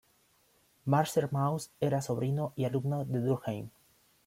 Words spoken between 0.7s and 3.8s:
Marcel Mauss era sobrino y alumno de Durkheim.